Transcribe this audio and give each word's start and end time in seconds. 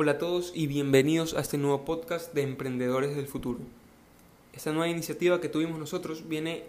Hola 0.00 0.12
a 0.12 0.18
todos 0.18 0.52
y 0.54 0.68
bienvenidos 0.68 1.34
a 1.34 1.40
este 1.40 1.58
nuevo 1.58 1.84
podcast 1.84 2.32
de 2.32 2.42
Emprendedores 2.42 3.16
del 3.16 3.26
Futuro. 3.26 3.58
Esta 4.52 4.70
nueva 4.70 4.86
iniciativa 4.86 5.40
que 5.40 5.48
tuvimos 5.48 5.76
nosotros 5.76 6.28
viene 6.28 6.62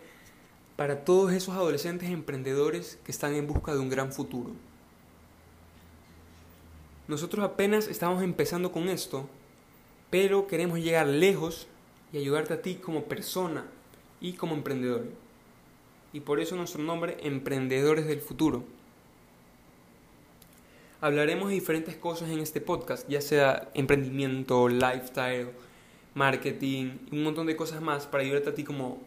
para 0.75 1.05
todos 1.05 1.31
esos 1.34 1.54
adolescentes 1.54 2.10
emprendedores 2.10 2.97
que 3.05 3.12
están 3.12 3.36
en 3.36 3.46
busca 3.46 3.71
de 3.71 3.78
un 3.81 3.89
gran 3.89 4.12
futuro. 4.12 4.50
Nosotros 7.07 7.46
apenas 7.46 7.88
estamos 7.88 8.23
empezando 8.23 8.71
con 8.71 8.89
esto, 8.89 9.30
pero 10.09 10.48
queremos 10.48 10.80
llegar 10.80 11.05
lejos 11.05 11.68
y 12.11 12.18
ayudarte 12.18 12.55
a 12.55 12.64
ti 12.64 12.77
como 12.77 13.04
persona 13.04 13.68
y 14.20 14.34
como 14.34 14.55
emprendedor. 14.55 15.05
Y 16.14 16.21
por 16.21 16.39
eso 16.39 16.55
nuestro 16.55 16.82
nombre, 16.82 17.18
Emprendedores 17.21 18.07
del 18.07 18.21
Futuro. 18.21 18.64
Hablaremos 21.02 21.47
de 21.47 21.55
diferentes 21.55 21.95
cosas 21.95 22.29
en 22.29 22.39
este 22.39 22.59
podcast, 22.59 23.07
ya 23.07 23.21
sea 23.21 23.70
emprendimiento, 23.73 24.68
lifestyle, 24.68 25.50
marketing 26.14 26.97
y 27.10 27.15
un 27.15 27.24
montón 27.24 27.47
de 27.47 27.55
cosas 27.55 27.82
más 27.82 28.05
para 28.05 28.24
ayudarte 28.24 28.50
a 28.50 28.54
ti 28.54 28.65
como, 28.65 29.00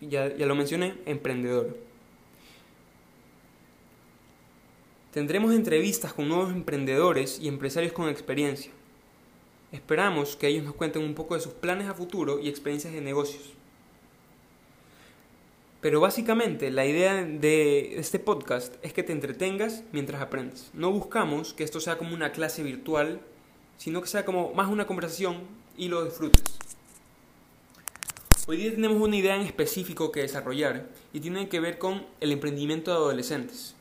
ya, 0.00 0.34
ya 0.34 0.46
lo 0.46 0.54
mencioné, 0.54 0.94
emprendedor. 1.04 1.76
Tendremos 5.12 5.54
entrevistas 5.54 6.14
con 6.14 6.26
nuevos 6.26 6.52
emprendedores 6.52 7.38
y 7.38 7.48
empresarios 7.48 7.92
con 7.92 8.08
experiencia. 8.08 8.72
Esperamos 9.72 10.36
que 10.36 10.48
ellos 10.48 10.64
nos 10.64 10.74
cuenten 10.74 11.02
un 11.02 11.14
poco 11.14 11.34
de 11.34 11.40
sus 11.40 11.52
planes 11.52 11.86
a 11.86 11.94
futuro 11.94 12.40
y 12.40 12.48
experiencias 12.48 12.94
de 12.94 13.02
negocios. 13.02 13.52
Pero 15.86 16.00
básicamente 16.00 16.72
la 16.72 16.84
idea 16.84 17.22
de 17.22 17.96
este 18.00 18.18
podcast 18.18 18.74
es 18.82 18.92
que 18.92 19.04
te 19.04 19.12
entretengas 19.12 19.84
mientras 19.92 20.20
aprendes. 20.20 20.68
No 20.74 20.90
buscamos 20.90 21.54
que 21.54 21.62
esto 21.62 21.78
sea 21.78 21.96
como 21.96 22.12
una 22.12 22.32
clase 22.32 22.64
virtual, 22.64 23.20
sino 23.78 24.02
que 24.02 24.08
sea 24.08 24.24
como 24.24 24.52
más 24.52 24.68
una 24.68 24.88
conversación 24.88 25.44
y 25.78 25.86
lo 25.86 26.04
disfrutes. 26.04 26.42
Hoy 28.48 28.56
día 28.56 28.72
tenemos 28.72 29.00
una 29.00 29.14
idea 29.14 29.36
en 29.36 29.42
específico 29.42 30.10
que 30.10 30.22
desarrollar 30.22 30.88
y 31.12 31.20
tiene 31.20 31.48
que 31.48 31.60
ver 31.60 31.78
con 31.78 32.04
el 32.18 32.32
emprendimiento 32.32 32.90
de 32.90 32.96
adolescentes. 32.96 33.76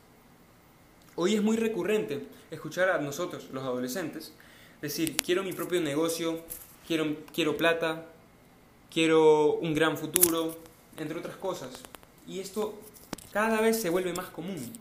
Hoy 1.15 1.33
es 1.33 1.41
muy 1.41 1.57
recurrente 1.57 2.27
escuchar 2.51 2.91
a 2.91 2.99
nosotros, 2.99 3.49
los 3.51 3.63
adolescentes, 3.63 4.31
decir, 4.79 5.17
quiero 5.17 5.41
mi 5.41 5.53
propio 5.53 5.81
negocio, 5.81 6.43
quiero, 6.85 7.15
quiero 7.33 7.57
plata, 7.57 8.05
quiero 8.93 9.55
un 9.55 9.73
gran 9.73 9.97
futuro, 9.97 10.55
entre 10.97 11.17
otras 11.17 11.35
cosas 11.37 11.81
y 12.27 12.39
esto 12.39 12.79
cada 13.31 13.61
vez 13.61 13.81
se 13.81 13.89
vuelve 13.89 14.13
más 14.13 14.27
común. 14.27 14.73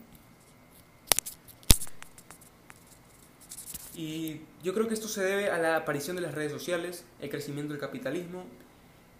Y 3.95 4.41
yo 4.63 4.73
creo 4.73 4.87
que 4.87 4.93
esto 4.93 5.07
se 5.07 5.23
debe 5.23 5.49
a 5.49 5.57
la 5.57 5.77
aparición 5.77 6.15
de 6.15 6.21
las 6.21 6.33
redes 6.33 6.51
sociales, 6.51 7.05
el 7.21 7.29
crecimiento 7.29 7.73
del 7.73 7.81
capitalismo 7.81 8.43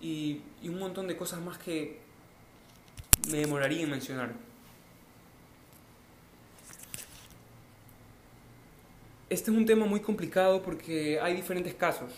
y, 0.02 0.42
un 0.64 0.80
montón 0.80 1.08
de 1.08 1.16
cosas 1.16 1.42
más 1.42 1.58
que 1.58 2.00
me 3.30 3.38
demoraría 3.38 3.84
en 3.84 3.90
mencionar. 3.90 4.34
Este 9.30 9.50
es 9.50 9.58
un 9.58 9.66
tema 9.66 9.86
muy 9.86 10.02
complicado 10.02 10.62
porque 10.62 11.20
hay 11.22 11.36
diferentes 11.36 11.74
casos. 11.74 12.12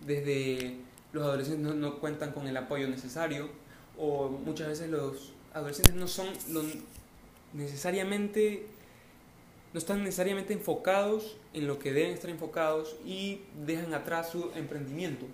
Desde 0.00 0.76
los 1.12 1.22
adolescentes 1.22 1.74
no 1.74 1.98
cuentan 1.98 2.32
con 2.32 2.46
el 2.48 2.56
apoyo 2.56 2.88
necesario 2.88 3.48
o 3.96 4.28
muchas 4.28 4.68
veces 4.68 4.90
los 4.90 5.32
adolescentes 5.54 5.94
no 5.94 6.08
son 6.08 6.28
necesariamente 7.52 8.66
no 9.72 9.78
están 9.78 10.04
necesariamente 10.04 10.52
enfocados 10.52 11.36
en 11.54 11.66
lo 11.66 11.78
que 11.78 11.92
deben 11.92 12.12
estar 12.12 12.30
enfocados 12.30 12.96
y 13.06 13.40
dejan 13.64 13.94
atrás 13.94 14.30
su 14.30 14.50
emprendimiento. 14.54 15.26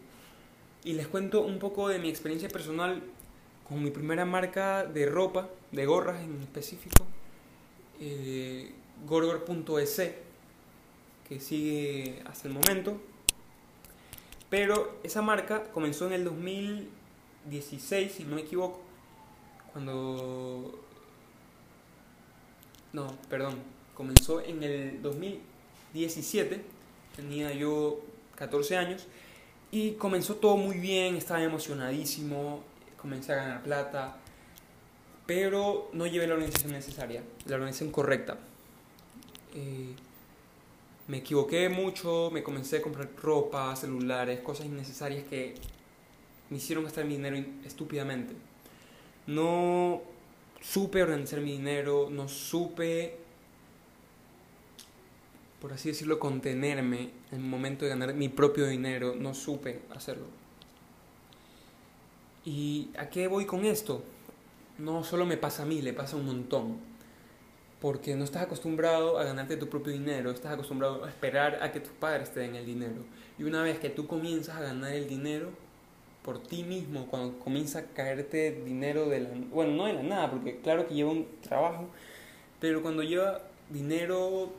Y 0.85 0.93
les 0.93 1.09
cuento 1.09 1.43
un 1.43 1.59
poco 1.59 1.89
de 1.89 1.99
mi 1.99 2.09
experiencia 2.09 2.49
personal 2.49 3.03
con 3.69 3.83
mi 3.83 3.91
primera 3.91 4.25
marca 4.25 4.85
de 4.85 5.07
ropa, 5.07 5.49
de 5.73 5.87
gorras 5.87 6.23
en 6.23 6.41
específico, 6.41 7.05
eh, 8.01 8.73
gorgor.es, 9.07 10.13
que 11.29 11.41
sigue 11.41 12.23
hasta 12.25 12.47
el 12.47 12.55
momento. 12.55 13.01
Pero 14.49 14.99
esa 15.03 15.21
marca 15.21 15.65
comenzó 15.73 16.07
en 16.07 16.13
el 16.13 16.25
2016, 16.25 18.13
si 18.13 18.25
no 18.25 18.37
me 18.37 18.43
equivoco, 18.43 18.88
cuando... 19.73 20.85
No, 22.93 23.07
perdón, 23.29 23.57
comenzó 23.95 24.41
en 24.41 24.63
el 24.63 25.03
2017, 25.03 26.63
tenía 27.17 27.53
yo 27.53 28.01
14 28.37 28.77
años, 28.77 29.07
y 29.71 29.93
comenzó 29.93 30.37
todo 30.37 30.57
muy 30.57 30.79
bien, 30.79 31.17
estaba 31.17 31.43
emocionadísimo, 31.43 32.63
comencé 32.97 33.33
a 33.33 33.37
ganar 33.37 33.63
plata, 33.63 34.17
pero 35.27 35.91
no 35.93 36.07
llevé 36.07 36.27
la 36.27 36.35
organización 36.35 36.73
necesaria, 36.73 37.23
la 37.47 37.57
organización 37.57 37.91
correcta. 37.91 38.39
Eh, 39.55 39.95
me 41.09 41.19
equivoqué 41.19 41.69
mucho, 41.69 42.31
me 42.33 42.43
comencé 42.43 42.79
a 42.79 42.83
comprar 42.83 43.11
ropa, 43.23 43.75
celulares, 43.77 44.41
cosas 44.41 44.67
innecesarias 44.67 45.25
que 45.25 45.55
me 46.49 46.57
hicieron 46.57 46.85
gastar 46.85 47.05
mi 47.05 47.17
dinero 47.17 47.37
estúpidamente 47.65 48.48
no 49.29 50.01
supe 50.61 51.03
organizar 51.03 51.41
mi 51.41 51.53
dinero, 51.53 52.09
no 52.11 52.29
supe, 52.29 53.19
por 55.61 55.75
así 55.75 55.91
decirlo, 55.91 56.19
contenerme 56.19 57.11
en 57.31 57.39
el 57.39 57.45
momento 57.45 57.85
de 57.85 57.91
ganar 57.91 58.15
mi 58.15 58.31
propio 58.31 58.67
dinero, 58.67 59.15
no 59.15 59.35
supe 59.35 59.83
hacerlo. 59.95 60.25
¿Y 62.47 62.89
a 62.97 63.11
qué 63.11 63.29
voy 63.29 63.45
con 63.45 63.67
esto? 63.67 64.03
No 64.79 65.05
solo 65.05 65.27
me 65.27 65.37
pasa 65.37 65.65
a 65.65 65.67
mí, 65.67 65.83
le 65.83 65.93
pasa 65.93 66.17
a 66.17 66.21
un 66.21 66.27
montón. 66.27 66.79
Porque 67.83 68.17
no 68.17 68.25
estás 68.25 68.45
acostumbrado 68.45 69.19
a 69.19 69.25
ganarte 69.25 69.59
tu 69.59 69.69
propio 69.69 69.93
dinero, 69.93 70.31
estás 70.31 70.55
acostumbrado 70.55 71.05
a 71.05 71.09
esperar 71.09 71.63
a 71.63 71.71
que 71.71 71.81
tus 71.81 71.93
padres 71.93 72.33
te 72.33 72.41
den 72.41 72.55
el 72.55 72.65
dinero. 72.65 73.05
Y 73.39 73.43
una 73.43 73.63
vez 73.63 73.79
que 73.79 73.91
tú 73.91 74.07
comienzas 74.07 74.57
a 74.57 74.63
ganar 74.63 74.95
el 74.95 75.07
dinero, 75.07 75.51
por 76.29 76.43
ti 76.43 76.63
mismo, 76.63 77.07
cuando 77.07 77.39
comienza 77.39 77.79
a 77.79 77.85
caerte 77.85 78.51
dinero 78.63 79.09
de 79.09 79.21
la... 79.21 79.31
Bueno, 79.51 79.73
no 79.73 79.87
de 79.87 79.95
la 79.95 80.03
nada, 80.03 80.31
porque 80.31 80.61
claro 80.61 80.87
que 80.87 80.93
lleva 80.93 81.11
un 81.11 81.27
trabajo, 81.41 81.89
pero 82.61 82.83
cuando 82.83 83.03
lleva 83.03 83.41
dinero 83.71 84.53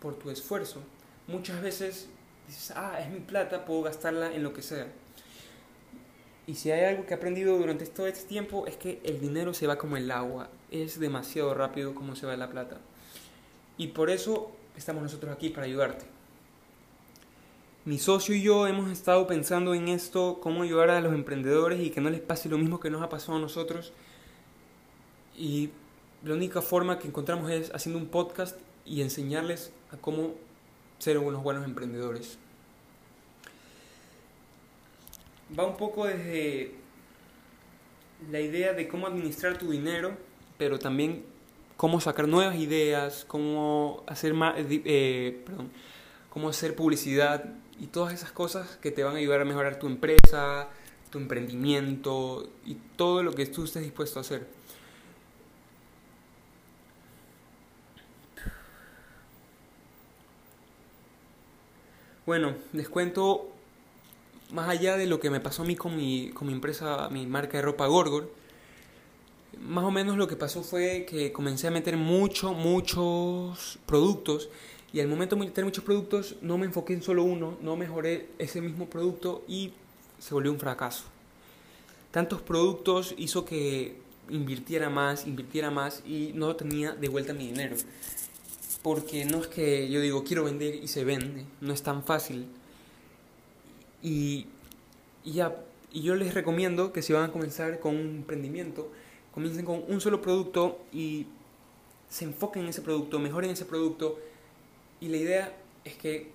por 0.00 0.18
tu 0.18 0.28
esfuerzo, 0.28 0.82
muchas 1.28 1.62
veces 1.62 2.10
dices, 2.46 2.74
ah, 2.76 3.00
es 3.00 3.08
mi 3.08 3.20
plata, 3.20 3.64
puedo 3.64 3.84
gastarla 3.84 4.34
en 4.34 4.42
lo 4.42 4.52
que 4.52 4.60
sea. 4.60 4.86
Y 6.46 6.56
si 6.56 6.70
hay 6.70 6.84
algo 6.84 7.06
que 7.06 7.14
he 7.14 7.16
aprendido 7.16 7.56
durante 7.56 7.86
todo 7.86 8.06
este 8.06 8.28
tiempo 8.28 8.66
es 8.66 8.76
que 8.76 9.00
el 9.02 9.20
dinero 9.20 9.54
se 9.54 9.66
va 9.66 9.78
como 9.78 9.96
el 9.96 10.10
agua, 10.10 10.50
es 10.70 11.00
demasiado 11.00 11.54
rápido 11.54 11.94
como 11.94 12.16
se 12.16 12.26
va 12.26 12.36
la 12.36 12.50
plata. 12.50 12.76
Y 13.78 13.86
por 13.86 14.10
eso 14.10 14.52
estamos 14.76 15.02
nosotros 15.02 15.32
aquí 15.34 15.48
para 15.48 15.64
ayudarte. 15.64 16.13
Mi 17.86 17.98
socio 17.98 18.34
y 18.34 18.40
yo 18.40 18.66
hemos 18.66 18.90
estado 18.90 19.26
pensando 19.26 19.74
en 19.74 19.88
esto, 19.88 20.38
cómo 20.40 20.62
ayudar 20.62 20.88
a 20.88 21.02
los 21.02 21.12
emprendedores 21.12 21.80
y 21.80 21.90
que 21.90 22.00
no 22.00 22.08
les 22.08 22.22
pase 22.22 22.48
lo 22.48 22.56
mismo 22.56 22.80
que 22.80 22.88
nos 22.88 23.02
ha 23.02 23.10
pasado 23.10 23.36
a 23.36 23.40
nosotros. 23.42 23.92
Y 25.36 25.68
la 26.24 26.32
única 26.32 26.62
forma 26.62 26.98
que 26.98 27.06
encontramos 27.06 27.50
es 27.50 27.70
haciendo 27.74 27.98
un 27.98 28.06
podcast 28.06 28.58
y 28.86 29.02
enseñarles 29.02 29.70
a 29.92 29.98
cómo 29.98 30.32
ser 30.98 31.18
unos 31.18 31.42
buenos 31.42 31.66
emprendedores. 31.66 32.38
Va 35.58 35.66
un 35.66 35.76
poco 35.76 36.06
desde 36.06 36.72
la 38.30 38.40
idea 38.40 38.72
de 38.72 38.88
cómo 38.88 39.06
administrar 39.06 39.58
tu 39.58 39.70
dinero, 39.70 40.16
pero 40.56 40.78
también 40.78 41.22
cómo 41.76 42.00
sacar 42.00 42.28
nuevas 42.28 42.56
ideas, 42.56 43.26
cómo 43.28 44.04
hacer, 44.06 44.32
más, 44.32 44.54
eh, 44.56 45.42
perdón, 45.44 45.70
cómo 46.30 46.48
hacer 46.48 46.74
publicidad 46.74 47.44
y 47.80 47.86
todas 47.86 48.12
esas 48.14 48.32
cosas 48.32 48.76
que 48.76 48.90
te 48.90 49.02
van 49.02 49.14
a 49.14 49.18
ayudar 49.18 49.40
a 49.40 49.44
mejorar 49.44 49.78
tu 49.78 49.86
empresa, 49.86 50.68
tu 51.10 51.18
emprendimiento 51.18 52.48
y 52.64 52.74
todo 52.96 53.22
lo 53.22 53.34
que 53.34 53.46
tú 53.46 53.64
estés 53.64 53.82
dispuesto 53.82 54.18
a 54.18 54.22
hacer. 54.22 54.46
Bueno, 62.26 62.54
les 62.72 62.88
cuento 62.88 63.50
más 64.50 64.68
allá 64.68 64.96
de 64.96 65.06
lo 65.06 65.20
que 65.20 65.28
me 65.28 65.40
pasó 65.40 65.62
a 65.62 65.66
mí 65.66 65.76
con 65.76 65.94
mi, 65.94 66.30
con 66.30 66.46
mi 66.46 66.54
empresa, 66.54 67.08
mi 67.10 67.26
marca 67.26 67.58
de 67.58 67.62
ropa 67.62 67.86
Gorgor. 67.86 68.32
Más 69.60 69.84
o 69.84 69.90
menos 69.90 70.16
lo 70.16 70.26
que 70.26 70.36
pasó 70.36 70.62
fue 70.62 71.06
que 71.08 71.32
comencé 71.32 71.68
a 71.68 71.70
meter 71.70 71.96
muchos, 71.96 72.56
muchos 72.56 73.78
productos 73.86 74.48
y 74.94 75.00
al 75.00 75.08
momento 75.08 75.34
de 75.34 75.44
meter 75.44 75.64
muchos 75.64 75.82
productos, 75.82 76.36
no 76.40 76.56
me 76.56 76.66
enfoqué 76.66 76.92
en 76.92 77.02
solo 77.02 77.24
uno, 77.24 77.58
no 77.60 77.74
mejoré 77.74 78.28
ese 78.38 78.60
mismo 78.60 78.88
producto 78.88 79.44
y 79.48 79.72
se 80.20 80.32
volvió 80.32 80.52
un 80.52 80.60
fracaso. 80.60 81.02
Tantos 82.12 82.40
productos 82.40 83.12
hizo 83.18 83.44
que 83.44 83.96
invirtiera 84.30 84.90
más, 84.90 85.26
invirtiera 85.26 85.72
más 85.72 86.00
y 86.06 86.30
no 86.34 86.54
tenía 86.54 86.92
de 86.92 87.08
vuelta 87.08 87.34
mi 87.34 87.48
dinero. 87.48 87.74
porque 88.82 89.24
no 89.24 89.38
es 89.38 89.48
que 89.48 89.90
yo 89.90 90.00
digo 90.00 90.22
quiero 90.22 90.44
vender 90.44 90.76
y 90.76 90.86
se 90.86 91.04
vende, 91.04 91.44
no 91.60 91.72
es 91.72 91.82
tan 91.82 92.04
fácil. 92.04 92.46
Y, 94.00 94.46
y 95.24 95.32
ya, 95.32 95.56
y 95.92 96.02
yo 96.02 96.14
les 96.14 96.34
recomiendo 96.34 96.92
que 96.92 97.02
si 97.02 97.12
van 97.12 97.24
a 97.24 97.32
comenzar 97.32 97.80
con 97.80 97.96
un 97.96 98.16
emprendimiento, 98.18 98.92
comiencen 99.32 99.64
con 99.64 99.82
un 99.88 100.00
solo 100.00 100.22
producto 100.22 100.78
y 100.92 101.26
se 102.08 102.26
enfoquen 102.26 102.62
en 102.62 102.68
ese 102.68 102.82
producto, 102.82 103.18
mejoren 103.18 103.50
ese 103.50 103.64
producto. 103.64 104.20
Y 105.04 105.08
la 105.08 105.18
idea 105.18 105.52
es 105.84 105.96
que 105.96 106.30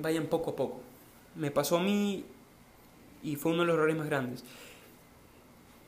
vayan 0.00 0.26
poco 0.26 0.52
a 0.52 0.56
poco. 0.56 0.80
Me 1.34 1.50
pasó 1.50 1.78
a 1.78 1.82
mí 1.82 2.24
y 3.20 3.34
fue 3.34 3.50
uno 3.50 3.62
de 3.62 3.66
los 3.66 3.74
errores 3.74 3.96
más 3.96 4.06
grandes. 4.06 4.44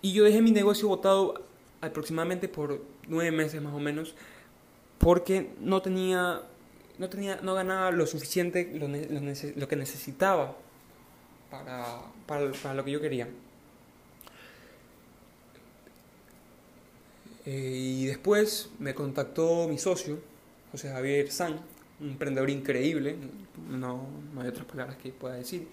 Y 0.03 0.13
yo 0.13 0.25
dejé 0.25 0.43
mi 0.43 0.51
negocio 0.51 0.89
botado 0.89 1.45
aproximadamente 1.81 2.49
por 2.49 2.83
nueve 3.07 3.31
meses 3.31 3.63
más 3.63 3.73
o 3.73 3.79
menos 3.79 4.17
porque 4.99 5.53
no 5.61 5.81
tenía 5.81 6.43
no 6.99 7.09
tenía 7.09 7.37
no 7.37 7.55
ganaba 7.55 7.93
lo 7.93 8.07
suficiente 8.07 8.73
lo, 8.75 8.89
lo, 8.89 9.69
que 9.69 9.77
necesitaba 9.77 10.57
para, 11.51 12.01
para, 12.27 12.51
para, 12.51 12.75
lo 12.75 12.85
que 12.85 12.91
yo 12.91 13.01
quería 13.01 13.29
eh, 17.45 17.73
y 17.77 18.07
después 18.07 18.71
me 18.79 18.95
contactó 18.95 19.69
mi 19.69 19.77
socio 19.77 20.19
José 20.73 20.91
Javier 20.91 21.31
San 21.31 21.59
un 21.99 22.11
emprendedor 22.11 22.51
increíble 22.51 23.17
no, 23.71 24.07
no 24.35 24.41
hay 24.41 24.49
otras 24.49 24.67
palabras 24.67 24.97
que 24.99 25.11
pueda 25.11 25.35
decir 25.37 25.67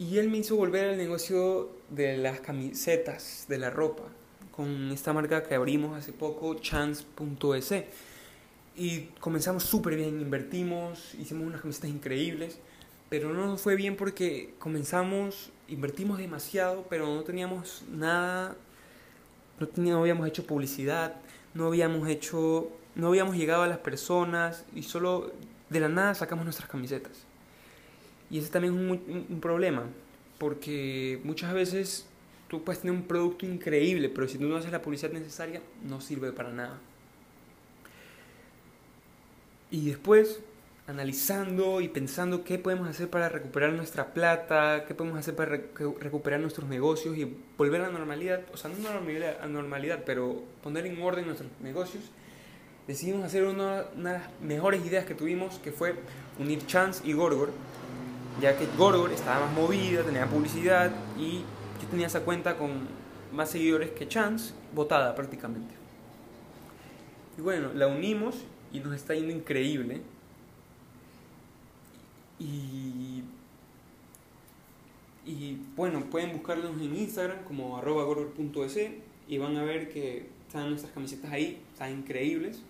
y 0.00 0.16
él 0.16 0.30
me 0.30 0.38
hizo 0.38 0.56
volver 0.56 0.88
al 0.88 0.96
negocio 0.96 1.68
de 1.90 2.16
las 2.16 2.40
camisetas, 2.40 3.44
de 3.50 3.58
la 3.58 3.68
ropa, 3.68 4.04
con 4.50 4.90
esta 4.92 5.12
marca 5.12 5.42
que 5.42 5.54
abrimos 5.54 5.94
hace 5.94 6.14
poco, 6.14 6.54
chance.es. 6.54 7.84
Y 8.76 9.00
comenzamos 9.20 9.64
súper 9.64 9.96
bien, 9.96 10.18
invertimos, 10.22 11.14
hicimos 11.16 11.46
unas 11.46 11.60
camisetas 11.60 11.90
increíbles, 11.90 12.58
pero 13.10 13.34
no 13.34 13.58
fue 13.58 13.76
bien 13.76 13.94
porque 13.94 14.54
comenzamos, 14.58 15.50
invertimos 15.68 16.16
demasiado, 16.16 16.86
pero 16.88 17.06
no 17.06 17.22
teníamos 17.22 17.82
nada, 17.90 18.56
no, 19.58 19.68
teníamos, 19.68 19.98
no 19.98 20.00
habíamos 20.00 20.26
hecho 20.28 20.46
publicidad, 20.46 21.16
no 21.52 21.66
habíamos 21.66 22.08
hecho, 22.08 22.70
no 22.94 23.08
habíamos 23.08 23.36
llegado 23.36 23.62
a 23.62 23.66
las 23.66 23.78
personas 23.78 24.64
y 24.74 24.82
solo 24.82 25.32
de 25.68 25.80
la 25.80 25.88
nada 25.88 26.14
sacamos 26.14 26.44
nuestras 26.44 26.68
camisetas. 26.68 27.24
Y 28.30 28.38
ese 28.38 28.50
también 28.50 28.74
es 28.74 29.26
un, 29.28 29.40
problema, 29.40 29.86
porque 30.38 31.20
muchas 31.24 31.52
veces 31.52 32.06
tú 32.48 32.62
puedes 32.62 32.80
tener 32.80 32.94
un 32.94 33.04
producto 33.04 33.44
increíble, 33.44 34.08
pero 34.08 34.28
si 34.28 34.38
tú 34.38 34.44
no 34.44 34.56
haces 34.56 34.70
la 34.70 34.82
publicidad 34.82 35.12
necesaria, 35.12 35.60
no 35.82 36.00
sirve 36.00 36.32
para 36.32 36.50
nada. 36.50 36.78
Y 39.72 39.86
después, 39.86 40.40
analizando 40.86 41.80
y 41.80 41.88
pensando 41.88 42.44
qué 42.44 42.58
podemos 42.58 42.88
hacer 42.88 43.08
para 43.08 43.28
recuperar 43.28 43.72
nuestra 43.72 44.12
plata, 44.12 44.84
qué 44.86 44.94
podemos 44.94 45.18
hacer 45.18 45.34
para 45.34 45.50
recuperar 45.50 46.40
nuestros 46.40 46.68
negocios 46.68 47.16
y 47.16 47.36
volver 47.56 47.80
a 47.80 47.86
la 47.86 47.92
normalidad, 47.92 48.42
o 48.52 48.56
sea, 48.56 48.70
no 48.70 48.88
a 48.88 48.92
normalidad, 48.92 49.40
a 49.40 49.46
normalidad 49.46 50.02
pero 50.06 50.42
poner 50.62 50.86
en 50.86 51.00
orden 51.02 51.26
nuestros 51.26 51.50
negocios, 51.60 52.04
decidimos 52.90 53.24
hacer 53.24 53.44
una, 53.44 53.82
de 53.82 54.02
las 54.02 54.22
mejores 54.42 54.84
ideas 54.84 55.04
que 55.04 55.14
tuvimos, 55.14 55.60
que 55.60 55.70
fue 55.70 55.94
unir 56.40 56.66
Chance 56.66 57.02
y 57.04 57.12
Gorgor 57.12 57.50
ya 58.40 58.56
que 58.56 58.66
Gorgor 58.76 59.12
estaba 59.12 59.46
más 59.46 59.54
movida, 59.54 60.02
tenía 60.02 60.26
publicidad 60.26 60.90
y 61.16 61.44
yo 61.80 61.88
tenía 61.88 62.06
esa 62.06 62.24
cuenta 62.24 62.56
con 62.56 62.88
más 63.32 63.50
seguidores 63.50 63.90
que 63.90 64.08
Chance, 64.08 64.54
votada 64.74 65.14
prácticamente. 65.14 65.74
Y 67.38 67.42
bueno, 67.42 67.72
la 67.74 67.86
unimos 67.86 68.36
y 68.72 68.80
nos 68.80 68.94
está 68.94 69.14
yendo 69.14 69.32
increíble. 69.32 70.00
Y, 72.38 73.22
y 75.26 75.58
bueno, 75.76 76.00
pueden 76.10 76.32
buscarlos 76.32 76.72
en 76.80 76.96
Instagram 76.96 77.44
como 77.44 77.76
arroba 77.76 78.04
y 79.28 79.38
van 79.38 79.56
a 79.56 79.62
ver 79.62 79.92
que 79.92 80.26
están 80.46 80.70
nuestras 80.70 80.92
camisetas 80.92 81.30
ahí, 81.30 81.62
están 81.72 81.92
increíbles, 81.92 82.62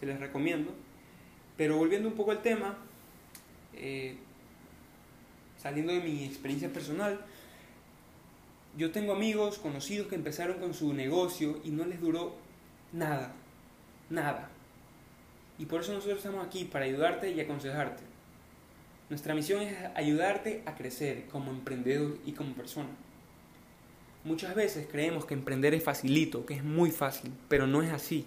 se 0.00 0.06
les 0.06 0.18
recomiendo. 0.18 0.72
Pero 1.56 1.76
volviendo 1.76 2.08
un 2.08 2.14
poco 2.14 2.30
al 2.30 2.42
tema, 2.42 2.78
eh, 3.74 4.16
saliendo 5.58 5.92
de 5.92 6.00
mi 6.00 6.24
experiencia 6.24 6.72
personal, 6.72 7.20
yo 8.76 8.90
tengo 8.92 9.12
amigos, 9.12 9.58
conocidos 9.58 10.08
que 10.08 10.14
empezaron 10.14 10.58
con 10.58 10.74
su 10.74 10.94
negocio 10.94 11.60
y 11.64 11.70
no 11.70 11.84
les 11.84 12.00
duró 12.00 12.34
nada, 12.92 13.34
nada. 14.08 14.48
Y 15.58 15.66
por 15.66 15.82
eso 15.82 15.92
nosotros 15.92 16.18
estamos 16.18 16.46
aquí, 16.46 16.64
para 16.64 16.86
ayudarte 16.86 17.30
y 17.30 17.40
aconsejarte. 17.40 18.02
Nuestra 19.10 19.34
misión 19.34 19.60
es 19.60 19.76
ayudarte 19.94 20.62
a 20.66 20.76
crecer 20.76 21.26
como 21.26 21.50
emprendedor 21.50 22.16
y 22.24 22.32
como 22.32 22.54
persona. 22.54 22.88
Muchas 24.24 24.54
veces 24.54 24.86
creemos 24.90 25.24
que 25.24 25.34
emprender 25.34 25.74
es 25.74 25.82
facilito, 25.82 26.46
que 26.46 26.54
es 26.54 26.64
muy 26.64 26.90
fácil, 26.90 27.32
pero 27.48 27.66
no 27.66 27.82
es 27.82 27.90
así. 27.90 28.24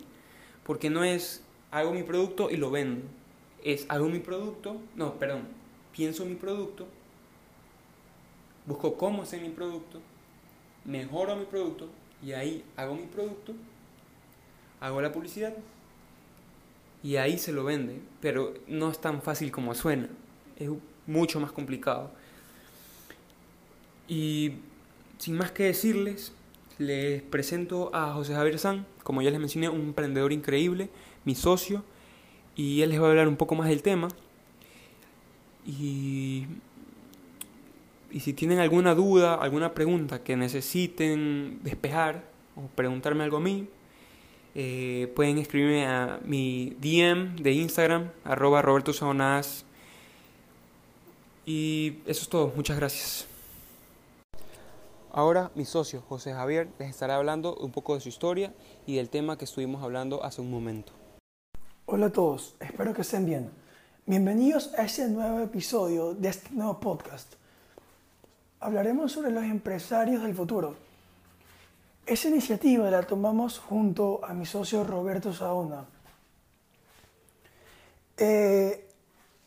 Porque 0.66 0.90
no 0.90 1.04
es 1.04 1.44
hago 1.74 1.92
mi 1.92 2.04
producto 2.04 2.50
y 2.52 2.58
lo 2.58 2.72
vendo. 2.72 3.02
Es 3.64 3.86
hago 3.90 4.08
mi 4.08 4.20
producto, 4.20 4.78
no, 4.96 5.16
perdón, 5.16 5.48
pienso 5.92 6.26
mi 6.26 6.36
producto, 6.36 6.86
busco 8.66 8.96
cómo 8.96 9.24
hacer 9.24 9.42
mi 9.42 9.50
producto, 9.50 10.00
mejoro 10.86 11.36
mi 11.36 11.46
producto 11.46 11.90
y 12.22 12.34
ahí 12.34 12.64
hago 12.78 12.96
mi 12.96 13.06
producto, 13.06 13.54
hago 14.80 15.02
la 15.02 15.12
publicidad 15.12 15.54
y 17.02 17.16
ahí 17.16 17.38
se 17.38 17.52
lo 17.52 17.64
vende. 17.64 18.00
Pero 18.22 18.54
no 18.68 18.92
es 18.92 19.00
tan 19.00 19.22
fácil 19.22 19.52
como 19.52 19.74
suena, 19.74 20.10
es 20.58 20.70
mucho 21.08 21.40
más 21.40 21.52
complicado. 21.52 22.12
Y 24.08 24.54
sin 25.18 25.38
más 25.38 25.52
que 25.52 25.64
decirles, 25.64 26.34
les 26.78 27.22
presento 27.22 27.90
a 27.96 28.14
José 28.14 28.34
Javier 28.34 28.60
San, 28.60 28.86
como 29.04 29.22
ya 29.22 29.32
les 29.32 29.40
mencioné, 29.40 29.70
un 29.70 29.82
emprendedor 29.82 30.34
increíble, 30.34 30.90
mi 31.26 31.36
socio, 31.36 31.84
y 32.56 32.82
él 32.82 32.90
les 32.90 33.02
va 33.02 33.08
a 33.08 33.10
hablar 33.10 33.28
un 33.28 33.38
poco 33.38 33.56
más 33.56 33.70
del 33.70 33.82
tema. 33.82 34.10
Y 35.66 36.46
y 38.14 38.20
si 38.20 38.34
tienen 38.34 38.60
alguna 38.60 38.94
duda, 38.94 39.34
alguna 39.34 39.74
pregunta 39.74 40.24
que 40.24 40.38
necesiten 40.38 41.60
despejar 41.64 42.24
o 42.56 42.68
preguntarme 42.76 43.24
algo 43.24 43.38
a 43.38 43.40
mí, 43.40 43.68
eh, 44.54 45.12
pueden 45.16 45.40
escribirme 45.40 45.88
a 45.88 46.20
mi 46.24 46.78
DM 46.80 47.38
de 47.38 47.54
Instagram, 47.54 48.12
arroba 48.24 48.62
Roberto 48.62 48.92
Y 51.48 51.96
eso 52.06 52.22
es 52.22 52.30
todo. 52.30 52.54
Muchas 52.56 52.78
gracias. 52.78 53.26
Ahora 55.12 55.50
mi 55.56 55.66
socio 55.66 56.04
José 56.08 56.34
Javier 56.34 56.70
les 56.78 56.92
estará 56.92 57.16
hablando 57.16 57.56
un 57.56 57.72
poco 57.72 57.96
de 57.96 58.02
su 58.02 58.10
historia 58.10 58.54
y 58.86 58.98
del 58.98 59.10
tema 59.10 59.40
que 59.40 59.46
estuvimos 59.46 59.82
hablando 59.82 60.24
hace 60.24 60.40
un 60.40 60.52
momento. 60.52 60.94
Hola 61.96 62.08
a 62.08 62.12
todos, 62.12 62.56
espero 62.60 62.92
que 62.92 63.04
estén 63.04 63.24
bien. 63.24 63.52
Bienvenidos 64.08 64.74
a 64.80 64.82
este 64.82 65.08
nuevo 65.08 65.42
episodio 65.42 66.16
de 66.16 66.30
este 66.30 66.50
nuevo 66.50 66.80
podcast 66.80 67.36
hablaremos 68.60 69.12
sobre 69.12 69.30
los 69.30 69.44
empresarios 69.44 70.24
del 70.24 70.34
futuro. 70.34 70.76
Esa 72.08 72.30
iniciativa 72.30 72.90
la 72.90 73.04
tomamos 73.04 73.60
junto 73.60 74.26
a 74.26 74.34
mi 74.34 74.48
socio 74.48 74.84
Roberto 74.84 75.34
Saona 75.34 75.86
eh, 78.18 78.90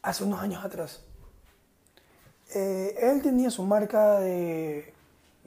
hace 0.03 0.23
unos 0.23 0.41
años 0.41 0.65
atrás. 0.65 1.03
Eh, 2.55 2.95
él 2.97 3.23
tenía 3.23 3.51
su 3.51 3.65
marca 3.65 4.21
de 4.21 4.95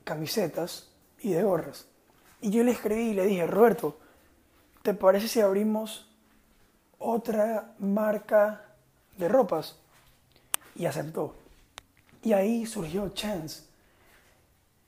camisetas 0.03 0.89
y 1.21 1.31
de 1.31 1.43
gorras. 1.43 1.87
Y 2.41 2.49
yo 2.49 2.61
le 2.65 2.71
escribí 2.71 3.11
y 3.11 3.13
le 3.13 3.25
dije, 3.25 3.47
Roberto, 3.47 3.97
¿te 4.83 4.93
parece 4.93 5.29
si 5.29 5.39
abrimos 5.39 6.08
otra 6.99 7.73
marca 7.79 8.65
de 9.17 9.27
ropas? 9.27 9.77
Y 10.75 10.85
aceptó. 10.85 11.35
Y 12.21 12.33
ahí 12.33 12.65
surgió 12.65 13.09
Chance. 13.09 13.63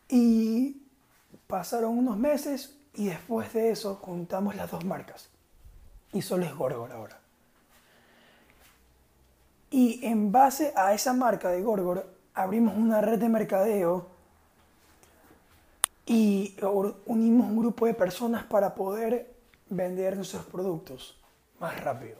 Y 0.10 0.82
pasaron 1.48 1.98
unos 1.98 2.18
meses 2.18 2.78
y 2.94 3.08
después 3.08 3.52
de 3.54 3.72
eso 3.72 3.96
juntamos 3.96 4.56
las 4.56 4.70
dos 4.70 4.86
marcas. 4.86 5.30
Y 6.14 6.22
solo 6.22 6.46
es 6.46 6.54
Gorgor 6.54 6.92
ahora. 6.92 7.20
Y 9.70 10.06
en 10.06 10.32
base 10.34 10.74
a 10.76 10.94
esa 10.94 11.14
marca 11.14 11.50
de 11.50 11.62
Gorgor 11.62 12.14
abrimos 12.34 12.76
una 12.76 13.00
red 13.00 13.20
de 13.20 13.30
mercadeo 13.30 14.08
y 16.06 16.58
unimos 17.06 17.48
un 17.48 17.58
grupo 17.58 17.86
de 17.86 17.94
personas 17.94 18.44
para 18.44 18.76
poder 18.76 19.34
vender 19.70 20.18
nuestros 20.18 20.44
productos 20.46 21.21
más 21.62 21.80
rápido. 21.82 22.18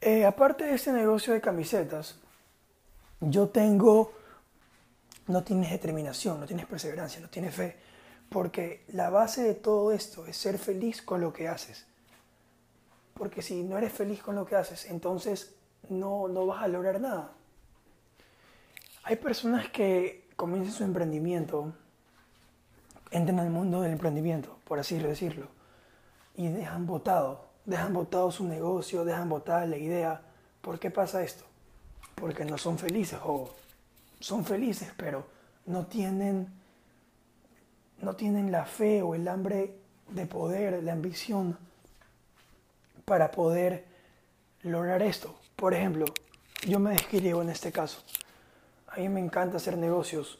Eh, 0.00 0.24
aparte 0.24 0.64
de 0.64 0.74
este 0.74 0.92
negocio 0.92 1.32
de 1.32 1.40
camisetas, 1.40 2.20
yo 3.20 3.48
tengo, 3.48 4.12
no 5.26 5.42
tienes 5.42 5.70
determinación, 5.72 6.38
no 6.38 6.46
tienes 6.46 6.66
perseverancia, 6.66 7.20
no 7.20 7.28
tienes 7.28 7.54
fe, 7.54 7.76
porque 8.28 8.84
la 8.88 9.10
base 9.10 9.42
de 9.42 9.54
todo 9.54 9.90
esto 9.90 10.26
es 10.26 10.36
ser 10.36 10.58
feliz 10.58 11.02
con 11.02 11.20
lo 11.20 11.32
que 11.32 11.48
haces. 11.48 11.86
porque 13.14 13.42
si 13.42 13.64
no 13.64 13.76
eres 13.76 13.92
feliz 13.92 14.22
con 14.22 14.36
lo 14.36 14.46
que 14.46 14.54
haces, 14.54 14.84
entonces 14.86 15.52
no, 15.88 16.28
no 16.28 16.46
vas 16.46 16.62
a 16.62 16.68
lograr 16.68 17.00
nada. 17.00 17.32
Hay 19.02 19.16
personas 19.16 19.68
que 19.70 20.28
comienzan 20.36 20.72
su 20.72 20.84
emprendimiento, 20.84 21.72
entran 23.10 23.40
al 23.40 23.50
mundo 23.50 23.82
del 23.82 23.90
emprendimiento, 23.90 24.56
por 24.64 24.78
así 24.78 24.96
decirlo, 24.98 25.48
y 26.38 26.46
dejan 26.46 26.86
botado, 26.86 27.46
dejan 27.64 27.92
botado 27.92 28.30
su 28.30 28.44
negocio, 28.44 29.04
dejan 29.04 29.28
botada 29.28 29.66
la 29.66 29.76
idea. 29.76 30.22
¿Por 30.60 30.78
qué 30.78 30.88
pasa 30.88 31.24
esto? 31.24 31.44
Porque 32.14 32.44
no 32.44 32.56
son 32.56 32.78
felices 32.78 33.18
o 33.24 33.50
son 34.20 34.44
felices, 34.44 34.92
pero 34.96 35.26
no 35.66 35.86
tienen, 35.86 36.46
no 38.00 38.14
tienen 38.14 38.52
la 38.52 38.64
fe 38.66 39.02
o 39.02 39.16
el 39.16 39.26
hambre 39.26 39.80
de 40.10 40.26
poder, 40.26 40.80
la 40.84 40.92
ambición 40.92 41.58
para 43.04 43.32
poder 43.32 43.84
lograr 44.62 45.02
esto. 45.02 45.34
Por 45.56 45.74
ejemplo, 45.74 46.04
yo 46.68 46.78
me 46.78 46.90
describo 46.90 47.42
en 47.42 47.50
este 47.50 47.72
caso. 47.72 48.00
A 48.86 48.98
mí 48.98 49.08
me 49.08 49.18
encanta 49.18 49.56
hacer 49.56 49.76
negocios, 49.76 50.38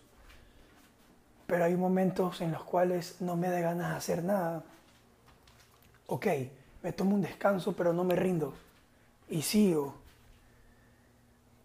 pero 1.48 1.64
hay 1.64 1.74
momentos 1.74 2.40
en 2.40 2.52
los 2.52 2.62
cuales 2.62 3.16
no 3.18 3.34
me 3.34 3.50
da 3.50 3.58
ganas 3.58 3.90
de 3.90 3.96
hacer 3.96 4.22
nada. 4.22 4.62
Ok, 6.10 6.26
me 6.82 6.92
tomo 6.92 7.14
un 7.14 7.20
descanso, 7.20 7.76
pero 7.76 7.92
no 7.92 8.02
me 8.02 8.16
rindo 8.16 8.54
y 9.28 9.42
sigo. 9.42 9.94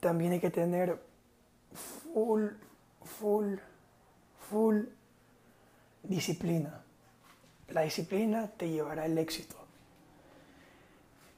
También 0.01 0.33
hay 0.33 0.41
que 0.41 0.49
tener 0.49 1.01
full, 2.13 2.47
full, 3.03 3.55
full 4.49 4.81
disciplina. 6.03 6.83
La 7.69 7.81
disciplina 7.81 8.49
te 8.57 8.69
llevará 8.69 9.03
al 9.03 9.17
éxito. 9.17 9.55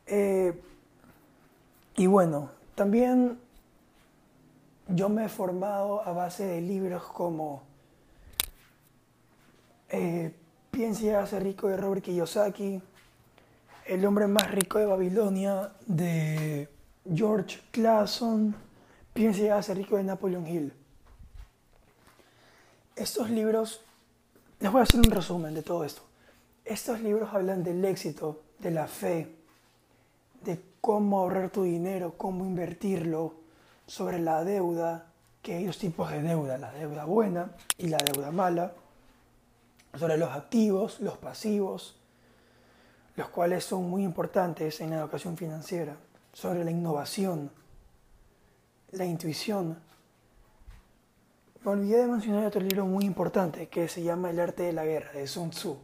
Eh, 0.08 0.60
y 1.98 2.08
bueno, 2.08 2.50
también 2.74 3.40
yo 4.88 5.10
me 5.10 5.26
he 5.26 5.30
formado 5.30 6.02
a 6.02 6.12
base 6.12 6.44
de 6.44 6.60
libros 6.60 7.04
como 7.04 7.62
eh, 9.90 10.34
Piense 10.76 11.06
y 11.06 11.28
ser 11.28 11.42
rico 11.42 11.70
de 11.70 11.78
Robert 11.78 12.04
Kiyosaki, 12.04 12.82
El 13.86 14.04
hombre 14.04 14.25
más 14.25 14.50
rico 14.50 14.80
de 14.80 14.88
Babilonia 14.88 15.72
de 15.86 16.68
George 17.13 17.60
Clason, 17.70 18.56
Piense 19.13 19.46
y 19.48 19.63
ser 19.63 19.77
rico 19.77 19.96
de 19.96 20.04
Napoleon 20.04 20.46
Hill. 20.46 20.74
Estos 22.96 23.30
libros, 23.30 23.82
les 24.60 24.72
voy 24.72 24.82
a 24.82 24.84
hacer 24.84 25.00
un 25.00 25.12
resumen 25.12 25.54
de 25.54 25.62
todo 25.62 25.86
esto. 25.86 26.01
Estos 26.65 27.00
libros 27.00 27.30
hablan 27.32 27.63
del 27.63 27.86
éxito, 27.86 28.42
de 28.60 28.72
la 28.72 28.88
fe, 28.88 29.36
de 30.42 30.60
cómo 30.82 31.20
ahorrar 31.20 31.51
tu 31.51 31.63
dinero, 31.63 32.15
cómo 32.18 32.44
invertirlo, 32.44 33.36
sobre 33.86 34.20
la 34.20 34.44
deuda, 34.44 35.06
que 35.44 35.54
hay 35.54 35.65
dos 35.65 35.77
tipos 35.77 36.12
de 36.12 36.24
deuda, 36.24 36.58
la 36.58 36.72
deuda 36.74 37.06
buena 37.06 37.51
y 37.77 37.88
la 37.88 38.00
deuda 38.00 38.32
mala, 38.32 38.74
sobre 39.98 40.18
los 40.18 40.32
activos, 40.32 41.00
los 41.00 41.18
pasivos, 41.20 41.96
los 43.15 43.29
cuales 43.29 43.63
son 43.63 43.89
muy 43.89 44.03
importantes 44.03 44.81
en 44.81 44.91
la 44.91 44.98
educación 44.98 45.38
financiera, 45.38 45.95
sobre 46.34 46.63
la 46.63 46.72
innovación, 46.72 47.51
la 48.91 49.05
intuición. 49.05 49.79
Me 51.63 51.72
olvidé 51.72 52.01
de 52.01 52.07
mencionar 52.07 52.45
otro 52.45 52.62
libro 52.62 52.86
muy 52.86 53.05
importante 53.05 53.67
que 53.69 53.88
se 53.88 54.03
llama 54.03 54.29
El 54.29 54.39
arte 54.39 54.63
de 54.63 54.74
la 54.74 54.86
guerra, 54.86 55.13
de 55.13 55.27
Sun 55.27 55.51
Tzu. 55.51 55.77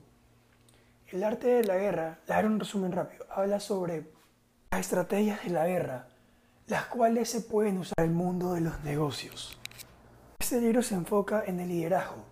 El 1.07 1.23
arte 1.23 1.47
de 1.47 1.63
la 1.63 1.77
guerra, 1.77 2.19
le 2.27 2.33
haré 2.33 2.47
un 2.47 2.59
resumen 2.59 2.91
rápido, 2.91 3.25
habla 3.29 3.59
sobre 3.59 4.11
las 4.71 4.81
estrategias 4.81 5.43
de 5.43 5.50
la 5.50 5.67
guerra, 5.67 6.07
las 6.67 6.85
cuales 6.85 7.29
se 7.29 7.41
pueden 7.41 7.77
usar 7.77 7.95
en 7.97 8.05
el 8.05 8.11
mundo 8.11 8.53
de 8.53 8.61
los 8.61 8.81
negocios. 8.83 9.57
Este 10.39 10.61
libro 10.61 10.81
se 10.81 10.95
enfoca 10.95 11.43
en 11.45 11.59
el 11.59 11.69
liderazgo, 11.69 12.23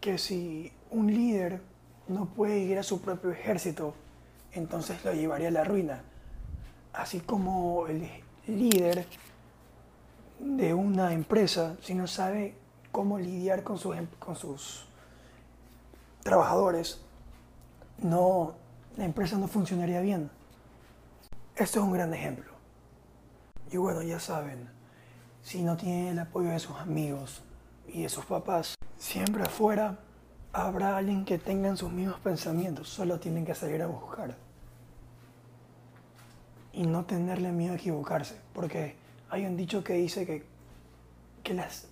que 0.00 0.18
si 0.18 0.72
un 0.90 1.12
líder 1.12 1.60
no 2.08 2.26
puede 2.26 2.58
ir 2.58 2.78
a 2.78 2.82
su 2.82 3.00
propio 3.00 3.30
ejército, 3.30 3.94
entonces 4.52 5.04
lo 5.04 5.12
llevaría 5.12 5.48
a 5.48 5.52
la 5.52 5.64
ruina. 5.64 6.02
Así 6.92 7.20
como 7.20 7.86
el 7.86 8.08
líder 8.46 9.06
de 10.38 10.74
una 10.74 11.12
empresa, 11.12 11.76
si 11.82 11.94
no 11.94 12.06
sabe 12.06 12.54
cómo 12.90 13.18
lidiar 13.18 13.62
con 13.62 13.78
sus, 13.78 13.96
em, 13.96 14.06
con 14.18 14.36
sus 14.36 14.86
trabajadores, 16.22 17.00
no, 17.98 18.54
la 18.96 19.04
empresa 19.04 19.38
no 19.38 19.48
funcionaría 19.48 20.00
bien. 20.00 20.30
Esto 21.56 21.80
es 21.80 21.84
un 21.84 21.92
gran 21.92 22.12
ejemplo. 22.12 22.52
Y 23.70 23.76
bueno, 23.78 24.02
ya 24.02 24.20
saben, 24.20 24.68
si 25.42 25.62
no 25.62 25.76
tienen 25.76 26.08
el 26.08 26.18
apoyo 26.18 26.50
de 26.50 26.58
sus 26.58 26.76
amigos 26.76 27.42
y 27.88 28.02
de 28.02 28.08
sus 28.08 28.24
papás, 28.26 28.74
siempre 28.98 29.42
afuera 29.44 29.98
habrá 30.52 30.96
alguien 30.96 31.24
que 31.24 31.38
tenga 31.38 31.74
sus 31.76 31.90
mismos 31.90 32.20
pensamientos, 32.20 32.88
solo 32.88 33.18
tienen 33.18 33.44
que 33.44 33.54
salir 33.54 33.82
a 33.82 33.86
buscar. 33.86 34.36
Y 36.72 36.86
no 36.86 37.04
tenerle 37.04 37.52
miedo 37.52 37.74
a 37.74 37.76
equivocarse, 37.76 38.36
porque 38.52 38.96
hay 39.30 39.46
un 39.46 39.56
dicho 39.56 39.84
que 39.84 39.94
dice 39.94 40.26
que, 40.26 40.44
que 41.42 41.54
las 41.54 41.88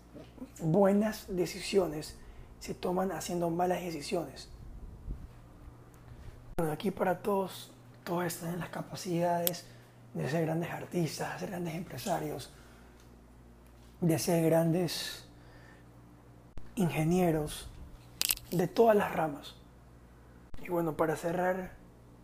buenas 0.61 1.27
decisiones 1.29 2.17
se 2.61 2.75
toman 2.75 3.13
haciendo 3.13 3.51
malas 3.51 3.83
decisiones. 3.83 4.49
Bueno, 6.59 6.73
aquí 6.73 6.91
para 6.91 7.21
todos 7.21 7.73
todos 8.05 8.25
están 8.25 8.55
en 8.55 8.59
las 8.59 8.71
capacidades 8.71 9.65
de 10.15 10.29
ser 10.29 10.43
grandes 10.43 10.71
artistas, 10.71 11.35
de 11.35 11.39
ser 11.39 11.51
grandes 11.51 11.75
empresarios, 11.75 12.51
de 14.01 14.19
ser 14.19 14.45
grandes 14.45 15.25
ingenieros, 16.75 17.70
de 18.51 18.67
todas 18.67 18.97
las 18.97 19.13
ramas. 19.13 19.55
Y 20.63 20.69
bueno, 20.69 20.97
para 20.97 21.17
cerrar 21.17 21.73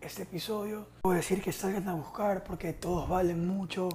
este 0.00 0.22
episodio, 0.22 0.86
puedo 1.02 1.16
decir 1.16 1.42
que 1.42 1.52
salgan 1.52 1.88
a 1.88 1.94
buscar 1.94 2.44
porque 2.44 2.72
todos 2.72 3.08
valen 3.08 3.46
mucho, 3.46 3.88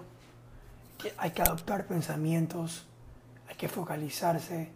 que 0.97 1.13
hay 1.17 1.31
que 1.31 1.41
adoptar 1.41 1.85
pensamientos, 1.85 2.85
hay 3.47 3.55
que 3.55 3.67
focalizarse 3.67 4.71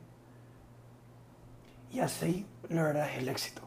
y 1.91 1.99
así 1.99 2.45
lograrás 2.69 3.17
el 3.17 3.29
éxito. 3.29 3.64